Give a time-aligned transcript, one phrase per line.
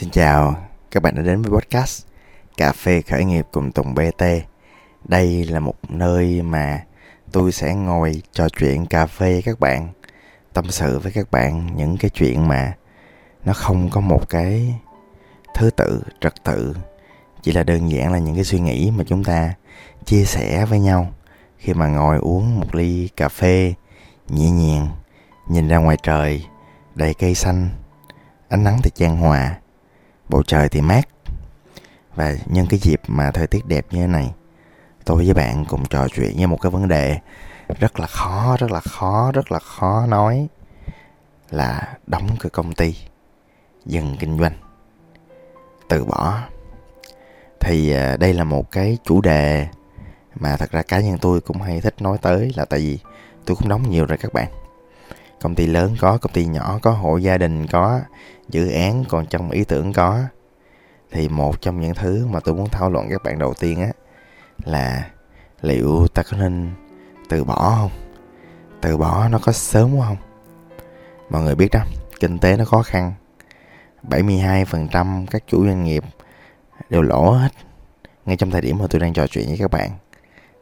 [0.00, 0.54] Xin chào,
[0.90, 2.04] các bạn đã đến với podcast
[2.56, 4.24] Cà phê khởi nghiệp cùng Tùng BT.
[5.04, 6.84] Đây là một nơi mà
[7.32, 9.88] tôi sẽ ngồi trò chuyện cà phê các bạn,
[10.52, 12.72] tâm sự với các bạn những cái chuyện mà
[13.44, 14.74] nó không có một cái
[15.54, 16.76] thứ tự, trật tự,
[17.42, 19.54] chỉ là đơn giản là những cái suy nghĩ mà chúng ta
[20.04, 21.12] chia sẻ với nhau
[21.58, 23.74] khi mà ngồi uống một ly cà phê
[24.28, 24.88] nhẹ nhàng,
[25.48, 26.46] nhìn ra ngoài trời
[26.94, 27.68] đầy cây xanh,
[28.48, 29.60] ánh nắng thì chan hòa
[30.30, 31.08] bầu trời thì mát.
[32.14, 34.30] Và nhân cái dịp mà thời tiết đẹp như thế này,
[35.04, 37.18] tôi với bạn cùng trò chuyện với một cái vấn đề
[37.78, 40.48] rất là khó, rất là khó, rất là khó nói
[41.50, 42.96] là đóng cái công ty,
[43.86, 44.56] dừng kinh doanh,
[45.88, 46.38] từ bỏ.
[47.60, 49.68] Thì à, đây là một cái chủ đề
[50.34, 52.98] mà thật ra cá nhân tôi cũng hay thích nói tới là tại vì
[53.44, 54.48] tôi cũng đóng nhiều rồi các bạn
[55.40, 58.00] công ty lớn có, công ty nhỏ có, hộ gia đình có,
[58.48, 60.20] dự án còn trong ý tưởng có.
[61.10, 63.92] Thì một trong những thứ mà tôi muốn thảo luận các bạn đầu tiên á,
[64.64, 65.10] là
[65.62, 66.70] liệu ta có nên
[67.28, 67.90] từ bỏ không?
[68.80, 70.16] Từ bỏ nó có sớm quá không?
[71.30, 71.80] Mọi người biết đó,
[72.20, 73.12] kinh tế nó khó khăn.
[74.02, 76.04] 72% các chủ doanh nghiệp
[76.90, 77.52] đều lỗ hết.
[78.26, 79.90] Ngay trong thời điểm mà tôi đang trò chuyện với các bạn,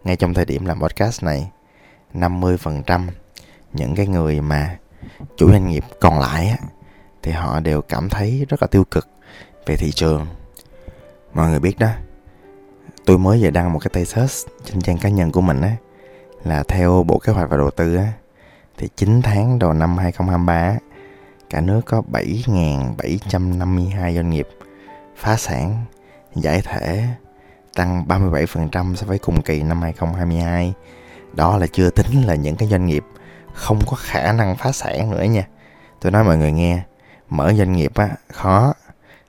[0.05, 1.51] ngay trong thời điểm làm podcast này
[2.15, 3.07] 50%
[3.73, 4.79] những cái người mà
[5.37, 6.57] chủ doanh nghiệp còn lại á
[7.23, 9.09] thì họ đều cảm thấy rất là tiêu cực
[9.67, 10.27] về thị trường.
[11.35, 11.89] Mọi người biết đó
[13.05, 15.77] tôi mới vừa đăng một cái thesis trên trang cá nhân của mình á
[16.45, 18.13] là theo bộ kế hoạch và đầu tư á
[18.79, 20.79] thì 9 tháng đầu năm 2023 á,
[21.51, 24.49] cả nước có 7.752 doanh nghiệp
[25.17, 25.85] phá sản
[26.35, 27.05] giải thể
[27.75, 30.73] tăng 37% so với cùng kỳ năm 2022
[31.33, 33.05] đó là chưa tính là những cái doanh nghiệp
[33.59, 35.47] không có khả năng phá sản nữa nha.
[36.01, 36.83] Tôi nói mọi người nghe,
[37.29, 38.75] mở doanh nghiệp á, khó.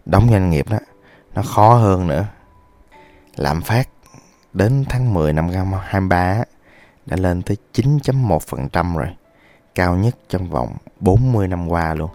[0.05, 0.77] Đóng doanh nghiệp đó,
[1.35, 2.25] nó khó hơn nữa.
[3.35, 3.89] Lạm phát
[4.53, 6.43] đến tháng 10 năm 2023
[7.05, 9.07] đã lên tới 9.1% rồi.
[9.75, 12.09] Cao nhất trong vòng 40 năm qua luôn.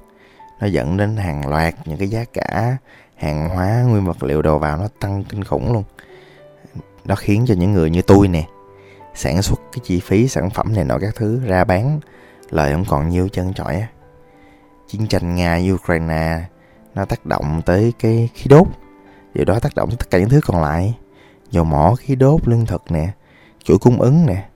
[0.60, 2.76] Nó dẫn đến hàng loạt những cái giá cả,
[3.16, 5.84] hàng hóa, nguyên vật liệu đầu vào nó tăng kinh khủng luôn.
[7.04, 8.44] Nó khiến cho những người như tôi nè
[9.14, 12.00] sản xuất cái chi phí sản phẩm này nọ các thứ ra bán,
[12.50, 13.88] lời không còn nhiêu chân chọi á.
[14.88, 16.42] Chiến tranh nga ukraine,
[16.94, 18.66] nó tác động tới cái khí đốt,
[19.34, 20.98] điều đó tác động tới tất cả những thứ còn lại.
[21.50, 23.08] Dầu mỏ, khí đốt, lương thực nè,
[23.64, 24.48] chuỗi cung ứng nè,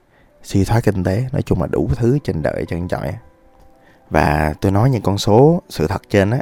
[0.43, 3.13] suy thoái kinh tế, nói chung là đủ thứ trên đời chân chọi
[4.09, 6.39] và tôi nói những con số sự thật trên á,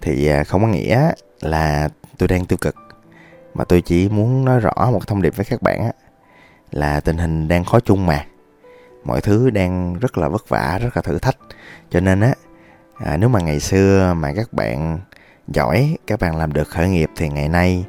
[0.00, 1.88] thì à, không có nghĩa là
[2.18, 2.74] tôi đang tiêu cực,
[3.54, 5.92] mà tôi chỉ muốn nói rõ một thông điệp với các bạn á
[6.70, 8.26] là tình hình đang khó chung mà.
[9.04, 11.36] Mọi thứ đang rất là vất vả rất là thử thách.
[11.90, 12.34] Cho nên á
[13.04, 15.00] à, nếu mà ngày xưa mà các bạn
[15.48, 17.84] giỏi các bạn làm được khởi nghiệp thì ngày nay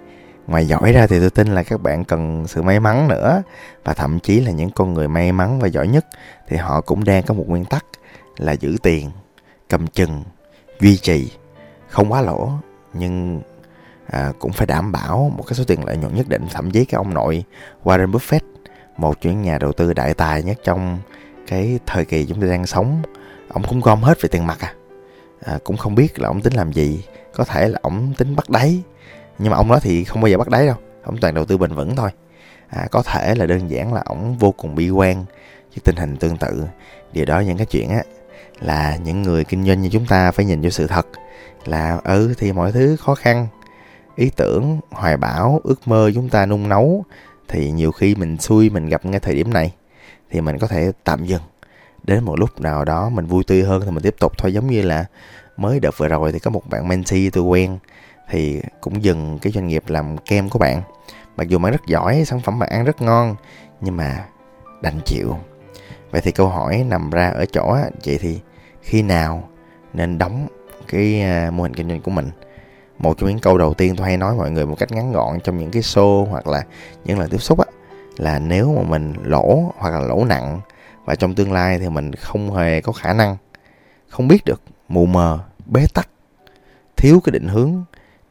[0.47, 3.43] ngoài giỏi ra thì tôi tin là các bạn cần sự may mắn nữa.
[3.83, 6.05] Và thậm chí là những con người may mắn và giỏi nhất
[6.47, 7.85] thì họ cũng đang có một nguyên tắc
[8.37, 9.11] là giữ tiền
[9.69, 10.23] cầm chừng
[10.79, 11.31] duy trì.
[11.87, 12.51] Không quá lỗ
[12.93, 13.41] nhưng
[14.07, 16.47] à, cũng phải đảm bảo một cái số tiền lợi nhuận nhất định.
[16.53, 17.43] Thậm chí cái ông nội
[17.83, 18.39] Warren Buffett
[18.97, 20.99] một chuyến nhà đầu tư đại tài nhất trong
[21.47, 23.01] cái thời kỳ chúng ta đang sống.
[23.49, 24.73] Ông cũng gom hết về tiền mặt à,
[25.45, 27.05] à cũng không biết là ông tính làm gì.
[27.35, 28.81] Có thể là ông tính bắt đáy.
[29.39, 30.75] Nhưng mà ông đó thì không bao giờ bắt đáy đâu.
[31.03, 32.09] Ông toàn đầu tư bền vững thôi.
[32.69, 35.25] À, có thể là đơn giản là ông vô cùng bi quan
[35.69, 36.63] với tình hình tương tự.
[37.13, 38.03] Điều đó những cái chuyện á
[38.59, 41.07] là những người kinh doanh như chúng ta phải nhìn vô sự thật
[41.65, 43.47] là ừ thì mọi thứ khó khăn.
[44.15, 47.05] Ý tưởng hoài bão ước mơ chúng ta nung nấu
[47.51, 49.73] thì nhiều khi mình xui mình gặp ngay thời điểm này,
[50.29, 51.41] thì mình có thể tạm dừng.
[52.03, 54.53] Đến một lúc nào đó mình vui tươi hơn thì mình tiếp tục thôi.
[54.53, 55.05] Giống như là
[55.57, 57.77] mới đợt vừa rồi thì có một bạn mentee tôi quen,
[58.29, 60.81] thì cũng dừng cái doanh nghiệp làm kem của bạn.
[61.35, 63.35] Mặc dù bạn rất giỏi, sản phẩm bạn ăn rất ngon,
[63.81, 64.25] nhưng mà
[64.81, 65.37] đành chịu.
[66.11, 68.39] Vậy thì câu hỏi nằm ra ở chỗ vậy thì
[68.81, 69.49] khi nào
[69.93, 70.47] nên đóng
[70.87, 72.29] cái à, mô hình kinh doanh của mình?
[73.01, 75.39] Một trong những câu đầu tiên tôi hay nói mọi người một cách ngắn gọn
[75.39, 76.63] trong những cái show hoặc là
[77.05, 77.65] những lần tiếp xúc á,
[78.17, 80.61] là nếu mà mình lỗ hoặc là lỗ nặng
[81.05, 83.37] và trong tương lai thì mình không hề có khả năng,
[84.09, 86.09] không biết được, mù mờ, bế tắc,
[86.97, 87.83] thiếu cái định hướng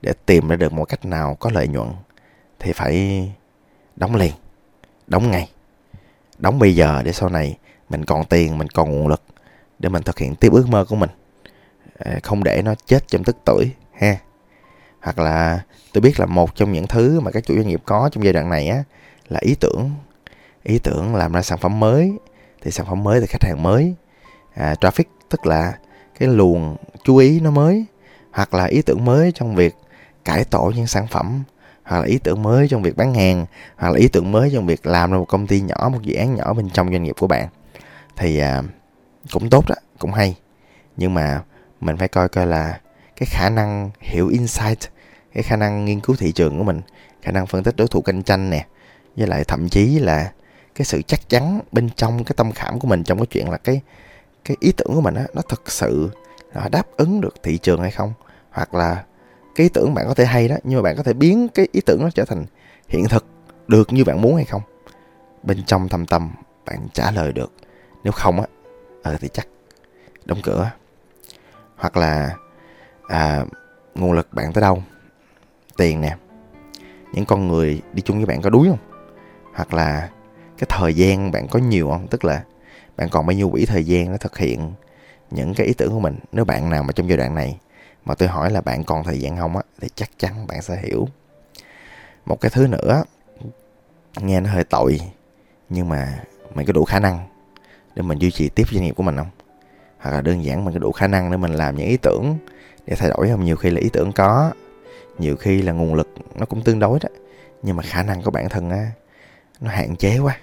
[0.03, 1.89] để tìm ra được một cách nào có lợi nhuận
[2.59, 3.33] thì phải
[3.97, 4.33] đóng liền,
[5.06, 5.50] đóng ngay.
[6.39, 7.59] Đóng bây giờ để sau này
[7.89, 9.23] mình còn tiền, mình còn nguồn lực
[9.79, 11.11] để mình thực hiện tiếp ước mơ của mình.
[11.99, 14.17] Ờ, không để nó chết trong tức tuổi, ha
[15.00, 15.61] hoặc là
[15.93, 18.32] tôi biết là một trong những thứ mà các chủ doanh nghiệp có trong giai
[18.32, 18.82] đoạn này á
[19.29, 19.91] là ý tưởng.
[20.62, 22.12] Ý tưởng làm ra sản phẩm mới
[22.62, 23.94] thì sản phẩm mới thì khách hàng mới.
[24.55, 25.73] À, traffic tức là
[26.19, 27.85] cái luồng chú ý nó mới
[28.32, 29.75] hoặc là ý tưởng mới trong việc
[30.25, 31.43] cải tổ những sản phẩm
[31.85, 33.46] hoặc là ý tưởng mới trong việc bán hàng
[33.76, 36.14] hoặc là ý tưởng mới trong việc làm ra một công ty nhỏ một dự
[36.14, 37.49] án nhỏ bên trong doanh nghiệp của bạn.
[38.17, 38.62] Thì à,
[39.32, 40.37] cũng tốt đó cũng hay.
[40.96, 41.43] Nhưng mà
[41.81, 42.81] mình phải coi coi là
[43.20, 44.78] cái khả năng hiểu insight,
[45.32, 46.81] cái khả năng nghiên cứu thị trường của mình,
[47.22, 48.67] khả năng phân tích đối thủ cạnh tranh nè,
[49.17, 50.32] với lại thậm chí là
[50.75, 53.56] cái sự chắc chắn bên trong cái tâm khảm của mình trong cái chuyện là
[53.56, 53.81] cái
[54.44, 56.11] cái ý tưởng của mình á, nó thực sự
[56.55, 58.12] nó đáp ứng được thị trường hay không?
[58.50, 59.05] Hoặc là
[59.55, 61.69] cái ý tưởng bạn có thể hay đó, nhưng mà bạn có thể biến cái
[61.72, 62.46] ý tưởng nó trở thành
[62.88, 63.26] hiện thực
[63.69, 64.62] được như bạn muốn hay không?
[65.43, 66.31] Bên trong thầm tâm,
[66.67, 67.52] bạn trả lời được.
[68.05, 68.46] Nếu không á
[69.02, 69.46] ờ thì chắc
[70.25, 70.70] đóng cửa.
[71.76, 72.37] Hoặc là
[73.11, 73.45] à,
[73.95, 74.83] nguồn lực bạn tới đâu?
[75.77, 76.17] Tiền nè.
[77.12, 78.79] Những con người đi chung với bạn có đuối không?
[79.55, 80.09] Hoặc là
[80.59, 82.07] cái thời gian bạn có nhiều không?
[82.09, 82.45] Tức là
[82.97, 84.73] bạn còn bao nhiêu quỹ thời gian để thực hiện
[85.31, 86.19] những cái ý tưởng của mình?
[86.33, 87.59] Nếu bạn nào mà trong giai đoạn này
[88.05, 90.81] mà tôi hỏi là bạn còn thời gian không á thì chắc chắn bạn sẽ
[90.83, 91.09] hiểu.
[92.27, 93.05] Một cái thứ nữa
[94.21, 95.01] nghe nó hơi tội
[95.69, 96.25] nhưng mà
[96.55, 97.29] mình có đủ khả năng
[97.95, 99.31] để mình duy trì tiếp doanh nghiệp của mình không?
[100.00, 102.38] Hoặc là đơn giản mình có đủ khả năng để mình làm những ý tưởng
[102.87, 103.44] để thay đổi không?
[103.44, 104.52] Nhiều khi là ý tưởng có,
[105.19, 107.08] nhiều khi là nguồn lực nó cũng tương đối đó,
[107.62, 108.91] nhưng mà khả năng của bản thân á,
[109.61, 110.37] nó hạn chế quá.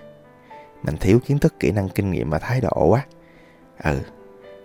[0.84, 3.06] Mình thiếu kiến thức, kỹ năng, kinh nghiệm và thái độ quá.
[3.84, 4.00] Ừ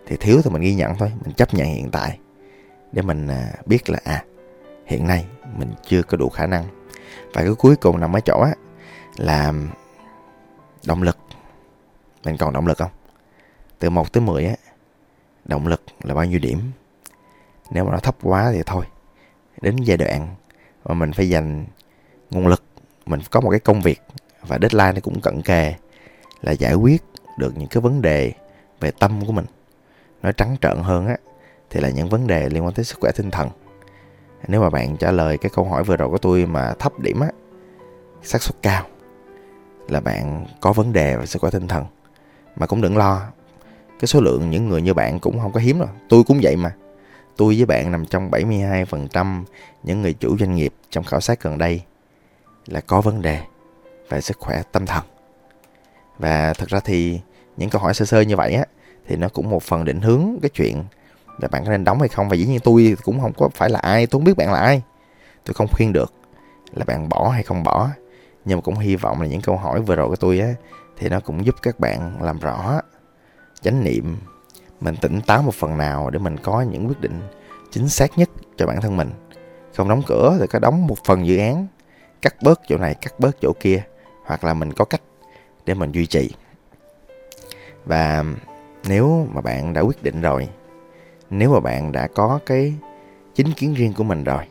[0.07, 2.19] thì thiếu thì mình ghi nhận thôi, mình chấp nhận hiện tại
[2.93, 4.25] để mình à, biết là à
[4.87, 6.65] hiện nay mình chưa có đủ khả năng.
[7.35, 8.55] Và cái cuối cùng nằm ở chỗ á,
[9.17, 9.53] là
[10.87, 11.19] động lực.
[12.25, 12.91] Mình còn động lực không?
[13.79, 14.55] Từ 1 tới 10 á
[15.45, 16.61] động lực là bao nhiêu điểm.
[17.71, 18.85] Nếu mà nó thấp quá thì thôi,
[19.61, 20.29] đến giai đoạn
[20.85, 21.65] mà mình phải dành
[22.31, 22.63] nguồn lực,
[23.07, 24.01] mình có một cái công việc
[24.47, 25.75] và deadline nó cũng cận kề
[26.41, 27.03] là giải quyết
[27.39, 28.33] được những cái vấn đề
[28.81, 29.47] về tâm của mình.
[30.23, 31.17] Nói trắng trợn hơn á,
[31.71, 33.49] thì là những vấn đề liên quan tới sức khỏe tinh thần.
[34.49, 37.21] Nếu mà bạn trả lời cái câu hỏi vừa rồi của tôi mà thấp điểm
[37.21, 37.29] á,
[38.23, 38.87] xác suất cao,
[39.89, 41.85] là bạn có vấn đề về sức khỏe tinh thần,
[42.57, 43.23] mà cũng đừng lo
[44.03, 46.57] cái số lượng những người như bạn cũng không có hiếm đâu tôi cũng vậy
[46.57, 46.75] mà.
[47.37, 49.45] Tôi với bạn nằm trong 72%
[49.83, 51.83] những người chủ doanh nghiệp trong khảo sát gần đây
[52.67, 53.41] là có vấn đề
[54.09, 55.05] về sức khỏe tâm thần.
[56.19, 57.21] Và thật ra thì
[57.57, 58.65] những câu hỏi sơ sơ như vậy á,
[59.07, 60.85] thì nó cũng một phần định hướng cái chuyện
[61.41, 62.29] là bạn có nên đóng hay không.
[62.29, 64.59] Và dĩ nhiên tôi cũng không có phải là ai, tôi không biết bạn là
[64.59, 64.83] ai.
[65.45, 66.13] Tôi không khuyên được
[66.73, 67.89] là bạn bỏ hay không bỏ.
[68.45, 70.55] Nhưng mà cũng hy vọng là những câu hỏi vừa rồi của tôi á,
[70.99, 72.81] thì nó cũng giúp các bạn làm rõ
[73.63, 74.17] chánh niệm,
[74.81, 77.21] mình tỉnh táo một phần nào để mình có những quyết định
[77.71, 79.11] chính xác nhất cho bản thân mình.
[79.77, 81.67] Không đóng cửa thì có đóng một phần dự án,
[82.23, 83.83] cắt bớt chỗ này, cắt bớt chỗ kia,
[84.25, 85.03] hoặc là mình có cách
[85.67, 86.31] để mình duy trì.
[87.85, 88.25] Và
[88.89, 90.49] nếu mà bạn đã quyết định rồi,
[91.31, 92.75] nếu mà bạn đã có cái
[93.35, 94.45] chính kiến riêng của mình rồi,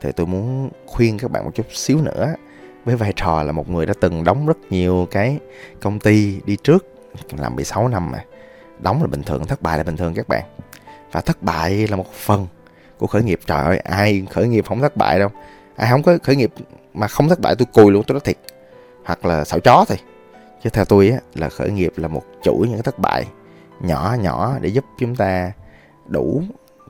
[0.00, 2.34] thì tôi muốn khuyên các bạn một chút xíu nữa.
[2.84, 5.38] Với vai trò là một người đã từng đóng rất nhiều cái
[5.80, 6.86] công ty đi trước,
[7.38, 8.24] làm 16 năm mà
[8.80, 10.44] đóng là bình thường, thất bại là bình thường các bạn.
[11.12, 12.46] Và thất bại là một phần
[12.98, 13.40] của khởi nghiệp.
[13.46, 15.28] Trời ơi, ai khởi nghiệp không thất bại đâu.
[15.76, 16.52] Ai không có khởi nghiệp
[16.94, 18.36] mà không thất bại, tôi cùi luôn, tôi nói thiệt.
[19.04, 19.98] Hoặc là xạo chó thôi.
[20.64, 23.26] Chứ theo tôi á, là khởi nghiệp là một chuỗi những thất bại
[23.80, 25.52] nhỏ nhỏ để giúp chúng ta
[26.08, 26.42] đủ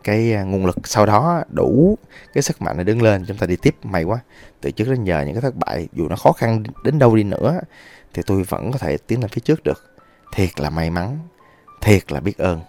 [0.05, 1.99] cái à, nguồn lực sau đó, đủ
[2.35, 3.25] cái sức mạnh để đứng lên.
[3.29, 4.19] Chúng ta đi tiếp, may quá.
[4.61, 7.23] Từ trước đến giờ những cái thất bại, dù nó khó khăn đến đâu đi
[7.23, 7.61] nữa,
[8.15, 9.97] thì tôi vẫn có thể tiến lên phía trước được.
[10.33, 11.19] Thiệt là may mắn
[11.81, 12.61] thiệt là biết ơn.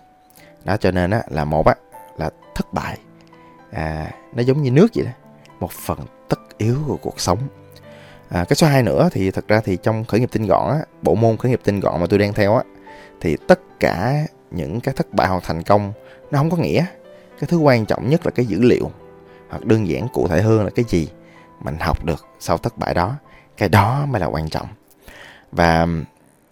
[0.64, 1.76] Đó cho nên á là một á
[2.18, 2.98] là thất bại.
[3.72, 5.12] À, nó giống như nước vậy đó
[5.60, 6.00] một phần
[6.30, 7.40] tất yếu của cuộc sống.
[8.30, 10.80] À, cái số 2 nữa thì thật ra thì trong khởi nghiệp tinh gọn á
[11.02, 12.64] bộ môn khởi nghiệp tinh gọn mà tôi đang theo á
[13.22, 15.94] thì tất cả những cái thất bại hoặc thành công
[16.32, 16.86] nó không có nghĩa.
[17.40, 18.92] Cái thứ quan trọng nhất là cái dữ liệu
[19.50, 21.10] hoặc đơn giản cụ thể hơn là cái gì
[21.60, 23.16] mình học được sau thất bại đó.
[23.58, 24.68] Cái đó mới là quan trọng.
[25.52, 25.88] Và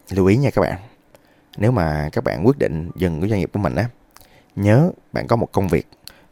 [0.09, 0.79] lưu ý nha các bạn
[1.57, 3.85] nếu mà các bạn quyết định dừng cái doanh nghiệp của mình á
[4.55, 5.87] nhớ bạn có một công việc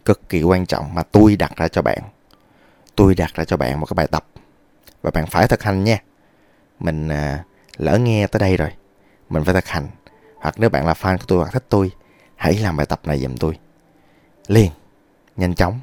[0.05, 1.99] cực kỳ quan trọng mà tôi đặt ra cho bạn.
[2.95, 4.25] Tôi đặt ra cho bạn một cái bài tập
[5.01, 5.97] và bạn phải thực hành nha.
[6.79, 7.43] Mình à,
[7.77, 8.69] lỡ nghe tới đây rồi
[9.29, 9.87] mình phải thực hành.
[10.37, 11.91] Hoặc nếu bạn là fan của tôi hoặc thích tôi
[12.35, 13.59] hãy làm bài tập này giùm tôi.
[14.47, 14.71] Liền
[15.35, 15.79] nhanh chóng.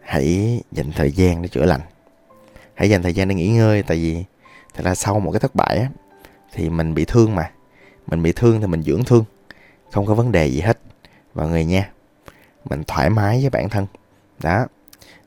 [0.00, 1.80] Hãy dành thời gian để chữa lành.
[2.74, 4.24] Hãy dành thời gian để nghỉ ngơi tại vì
[4.74, 5.88] thật ra sau một cái thất bại á
[6.52, 7.50] thì mình bị thương mà
[8.10, 9.24] mình bị thương thì mình dưỡng thương.
[9.92, 10.78] Không có vấn đề gì hết.
[11.34, 11.90] Mọi người nha
[12.64, 13.86] mình thoải mái với bản thân.
[14.42, 14.66] Đó.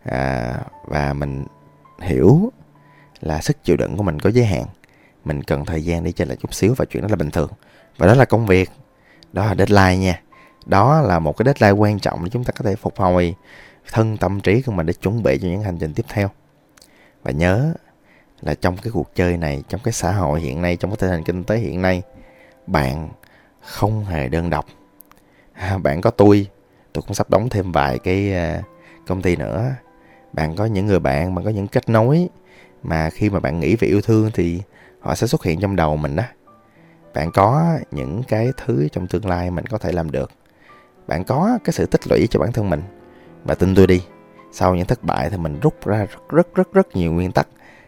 [0.03, 1.45] À, và mình
[2.01, 2.51] hiểu
[3.21, 4.65] là sức chịu đựng của mình có giới hạn.
[5.25, 7.49] Mình cần thời gian để chơi lại chút xíu và chuyện đó là bình thường.
[7.97, 8.69] Và đó là công việc.
[9.33, 10.21] Đó là deadline nha.
[10.65, 13.35] Đó là một cái deadline quan trọng để chúng ta có thể phục hồi
[13.91, 16.29] thân tâm trí của mình để chuẩn bị cho những hành trình tiếp theo.
[17.23, 17.73] Và nhớ
[18.41, 21.09] là trong cái cuộc chơi này trong cái xã hội hiện nay trong cái tình
[21.09, 22.01] hình kinh tế hiện nay
[22.67, 23.09] bạn
[23.61, 24.65] không hề đơn độc.
[25.53, 26.47] À, bạn có tôi
[26.93, 28.61] tôi cũng sắp đóng thêm vài cái à,
[29.07, 29.71] công ty nữa.
[30.33, 32.29] Bạn có những người bạn bạn có những kết nối
[32.83, 34.61] mà khi mà bạn nghĩ về yêu thương thì
[34.99, 36.23] họ sẽ xuất hiện trong đầu mình đó
[37.13, 40.31] bạn có những cái thứ trong tương lai mình có thể làm được.
[41.07, 42.81] Bạn có cái sự tích lũy cho bản thân mình.
[43.43, 44.03] Và tin tôi đi
[44.51, 47.47] sau những thất bại thì mình rút ra rất rất rất rất nhiều nguyên tắc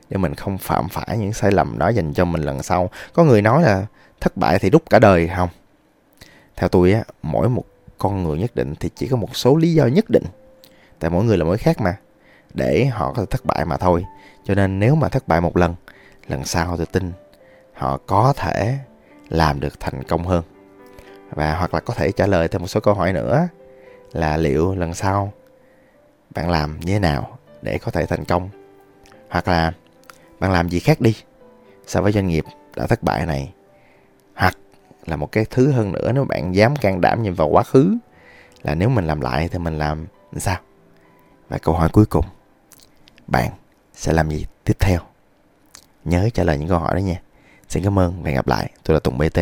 [0.09, 2.89] để mình không phạm phải những sai lầm đó dành cho mình lần sau.
[3.13, 3.85] Có người nói là
[4.21, 5.49] thất bại thì rút cả đời không?
[6.55, 7.63] Theo tôi á, mỗi một
[7.97, 10.23] con người nhất định thì chỉ có một số lý do nhất định.
[10.99, 11.97] Tại mỗi người là mỗi khác mà.
[12.53, 14.05] Để họ có thể thất bại mà thôi.
[14.43, 15.75] Cho nên nếu mà thất bại một lần
[16.27, 17.11] lần sau tôi tin,
[17.73, 18.77] họ có thể
[19.29, 20.43] làm được thành công hơn.
[21.29, 23.47] Và hoặc là có thể trả lời thêm một số câu hỏi nữa
[24.11, 25.33] là liệu lần sau
[26.29, 28.49] bạn làm như thế nào để có thể thành công?
[29.29, 29.71] Hoặc là
[30.39, 31.15] bạn làm gì khác đi
[31.87, 32.45] so với doanh nghiệp
[32.75, 33.53] đã thất bại này?
[34.35, 34.57] Hoặc
[35.05, 37.97] là một cái thứ hơn nữa, nếu bạn dám can đảm nhìn vào quá khứ
[38.63, 40.05] là nếu mình làm lại thì mình làm
[40.37, 40.57] sao?
[41.49, 42.25] Và câu hỏi cuối cùng,
[43.27, 43.51] bạn
[43.93, 44.99] sẽ làm gì tiếp theo?
[46.05, 47.21] Nhớ trả lời những câu hỏi đó nha.
[47.69, 48.71] Xin cảm ơn, và hẹn gặp lại.
[48.83, 49.39] Tôi là tùng bt